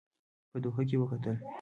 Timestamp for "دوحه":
0.63-0.83